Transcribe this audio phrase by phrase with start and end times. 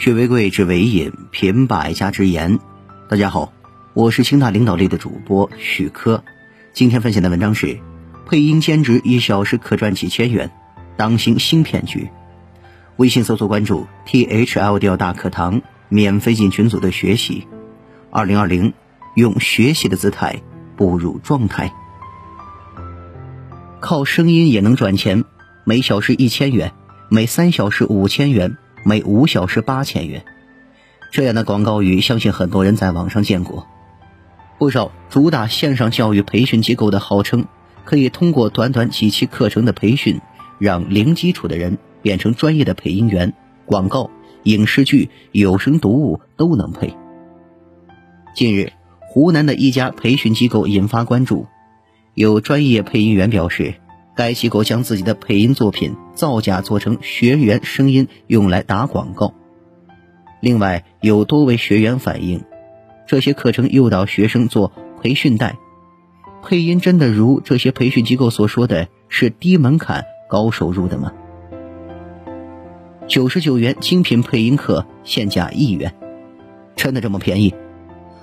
[0.00, 2.58] 学为贵，知为引，品百家之言。
[3.06, 3.52] 大家好，
[3.92, 6.24] 我是清大领导力的主播许科。
[6.72, 7.78] 今天分享的文章是：
[8.24, 10.50] 配音兼职一小时可赚几千元，
[10.96, 12.08] 当心新骗局。
[12.96, 15.60] 微信搜索关注 T H L 调大课堂，
[15.90, 17.46] 免费进群组的学习。
[18.10, 18.72] 二零二零，
[19.16, 20.40] 用学习的姿态
[20.78, 21.70] 步入状态。
[23.80, 25.26] 靠声音也能赚钱，
[25.64, 26.72] 每小时一千元，
[27.10, 28.56] 每三小时五千元。
[28.82, 30.24] 每五小时八千元，
[31.10, 33.66] 这样的广告语，相信很多人在网上见过。
[34.58, 37.46] 不少主打线上教育培训机构的号称，
[37.84, 40.20] 可以通过短短几期课程的培训，
[40.58, 43.32] 让零基础的人变成专业的配音员，
[43.66, 44.10] 广告、
[44.44, 46.94] 影视剧、有声读物都能配。
[48.34, 51.46] 近日，湖南的一家培训机构引发关注，
[52.14, 53.79] 有专业配音员表示。
[54.16, 59.34] 该机构将自己的配音作品造假做成学员声音用来打广告。
[60.40, 62.44] 另外，有多位学员反映，
[63.06, 65.56] 这些课程诱导学生做培训带。
[66.42, 71.12] 配音真的如这些培训机构所说的是低门槛高收入的吗？
[73.06, 75.94] 九十九元精品配音课现价一元，
[76.76, 77.54] 真的这么便宜？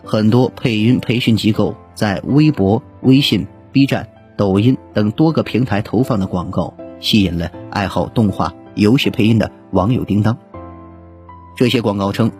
[0.03, 4.09] 很多配音培训机构在微博、微信、B 站。
[4.37, 10.37] 抖音等多个平台投放的广告，吸引了爱好动画、游戏配音的网友叮当。
[11.55, 12.31] 这些广告称，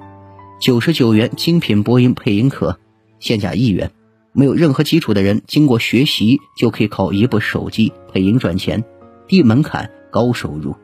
[0.62, 2.78] 九十九元精品播音配音课，
[3.20, 3.92] 现价一元，
[4.32, 8.84] 没有任何基础的人经过学习就可以靠一部手机配音赚钱，
[9.28, 10.76] 低门槛高收入。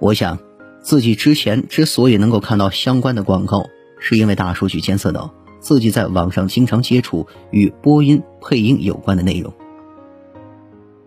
[0.00, 0.38] 我想，
[0.80, 3.66] 自己之前之所以能够看到相关的广告，
[4.00, 9.52] 是因为大数据监测到自己在网上经常接触与播音配音有关的内容。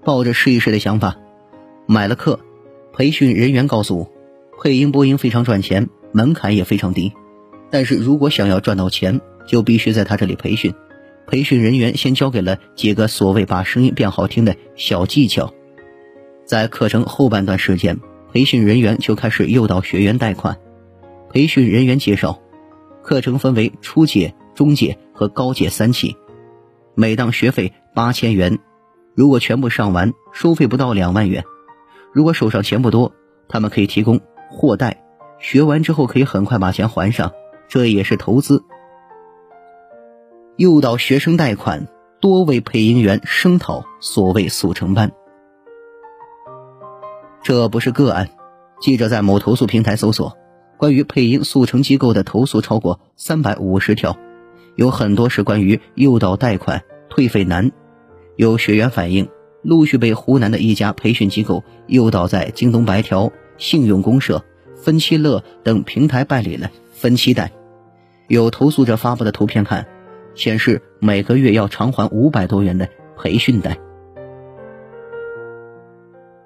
[0.03, 1.17] 抱着试一试的想法，
[1.87, 2.39] 买了课。
[2.93, 4.11] 培训人员告诉我，
[4.61, 7.13] 配音播音非常赚钱，门槛也非常低。
[7.69, 10.73] 但是如果想要赚到钱，就必须在他这里培训。
[11.27, 15.53] 培训人员先教给了几个所谓把声音变好听的小技巧。
[16.45, 17.97] 在课程后半段时间，
[18.33, 20.57] 培训人员就开始诱导学员贷款。
[21.31, 22.41] 培训人员介绍，
[23.01, 26.17] 课程分为初阶、中阶和高阶三期，
[26.93, 28.59] 每档学费八千元。
[29.21, 31.43] 如果全部上完，收费不到两万元。
[32.11, 33.13] 如果手上钱不多，
[33.47, 35.03] 他们可以提供货贷，
[35.37, 37.31] 学完之后可以很快把钱还上，
[37.67, 38.63] 这也是投资。
[40.57, 41.87] 诱导学生贷款，
[42.19, 45.11] 多位配音员声讨所谓速成班。
[47.43, 48.27] 这不是个案，
[48.79, 50.35] 记者在某投诉平台搜索，
[50.77, 54.17] 关于配音速成机构的投诉超过三百五十条，
[54.75, 57.71] 有很多是关于诱导贷款、退费难。
[58.35, 59.29] 有学员反映，
[59.61, 64.43] 陆续被湖南的一家培训机构诱导在京东白条、信用公社、
[64.75, 67.51] 分期乐等平台办理了分期贷。
[68.27, 69.85] 有投诉者发布的图片看，
[70.33, 72.87] 显示每个月要偿还五百多元的
[73.17, 73.77] 培训贷。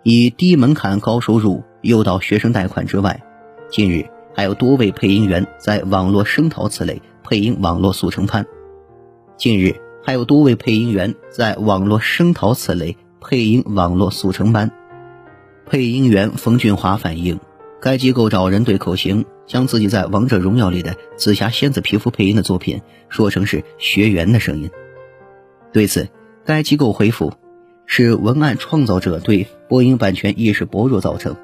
[0.04, 3.24] 以低门槛高收入诱导学生贷款之外，
[3.70, 8.46] 近日还有多位配音员在网络声讨此类配音网络速成班。
[9.38, 9.85] 近日。
[10.06, 14.72] 还有多位配音员在网络声讨此类配音网络速成班。
[15.66, 17.40] 配音员冯俊华反映，
[17.82, 24.70] 该机构找人对口型，将自己在《王者荣耀》里的紫霞仙子皮肤配音的作品说成是学员的声音。
[25.74, 26.08] 对此，
[26.46, 27.34] 该机构回复
[27.88, 31.36] 是文案创造者对播音版权意识薄弱造成。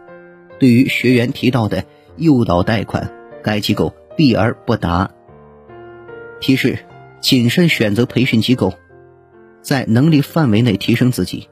[0.60, 1.84] 对于学员提到的
[2.16, 3.12] 诱导贷款，
[3.42, 5.10] 该机构避而不答。
[6.40, 6.78] 提示。
[7.22, 8.74] 谨慎选择培训机构，
[9.62, 11.48] 在能力范围内提升自己。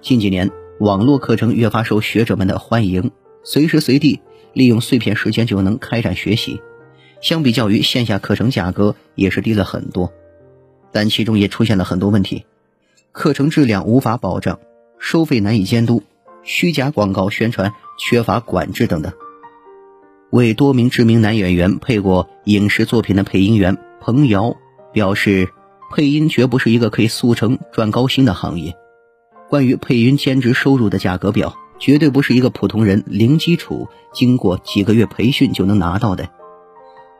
[0.00, 3.10] 近几年，网络课程越发受学者们的欢迎，
[3.42, 4.20] 随时随地
[4.52, 6.60] 利用碎片时间就能开展学习。
[7.20, 10.12] 相比较于线下课程，价格也是低了很多，
[10.92, 12.46] 但其中也出现了很多问题：
[13.10, 14.60] 课程质量无法保障，
[15.00, 16.04] 收费难以监督，
[16.44, 19.12] 虚假广告宣传缺乏管制等等。
[20.30, 23.76] 为多名知名男演员配过影视作品的配音员。
[24.00, 24.56] 彭瑶
[24.92, 25.48] 表示，
[25.94, 28.74] 配音绝不是一个可以速成赚高薪的行业。
[29.48, 36.28] 关于配音兼职收入的价格表，绝对不是一个普通人零基础、经过几个月培训就能拿到的。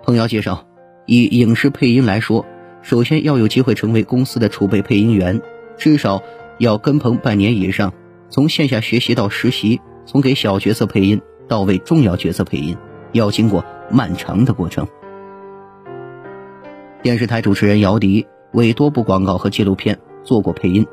[0.04, 0.66] 彭瑶介绍，
[1.06, 2.44] 以影视配音来说，
[2.82, 5.40] 首先要有机会成为公司的储备配音员，
[5.78, 6.22] 至少
[6.58, 7.92] 要跟棚半年以上。
[8.30, 12.76] 从线下学习到实习，从给小角色配音到为重要角色配音，
[13.12, 14.86] 要经过漫长的过程。
[17.02, 20.86] 电视台主持人姚笛为多部广告和纪录片做过配音。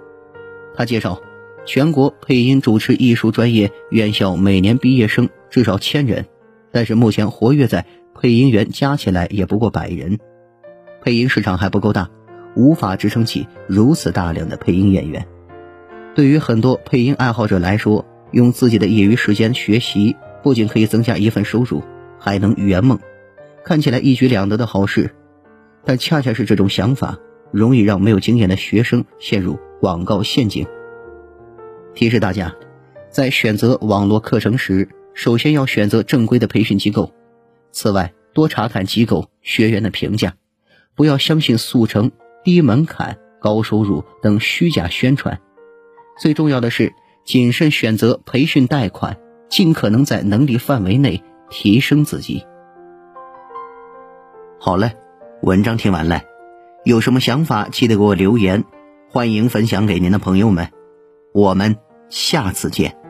[0.76, 1.20] 他介绍，
[1.66, 6.26] 全国配音主持艺术专业院校每年毕业生至少千人，
[6.72, 10.20] 但是目前活跃在配音员加起来也不过百人，
[11.02, 12.10] 配音市场还不够大，
[12.56, 15.26] 无法支撑起如此大量的配音演员。
[16.14, 21.82] 对于很多配音爱好者来说，用自己的业余时间学习，不仅可以增加一份收入，
[22.26, 22.98] 还能圆梦，
[23.64, 25.14] 看起来一举两得的好事。
[25.84, 27.20] 但恰恰是这种想法，
[27.52, 30.66] 容易让没有经验的学生陷入广告陷阱。
[31.94, 32.56] 提示大家，
[33.12, 37.14] 在选择网络课程时，首先要选择正规的培训机构。
[37.72, 40.34] 此外，多查看机构学员的评价，
[40.96, 42.12] 不要相信速成、
[42.44, 45.40] 低门槛、高收入等虚假宣传。
[46.20, 46.92] 最重要的是，
[47.24, 49.16] 谨慎选择培训贷款，
[49.48, 52.46] 尽可能在能力范围内提升自己。
[54.60, 54.96] 好嘞，
[55.42, 56.22] 文章听完了，
[56.84, 58.64] 有什么想法记得给我留言，
[59.10, 60.70] 欢迎分享给您的朋友们。
[61.34, 61.76] 我们
[62.10, 63.05] 下次见。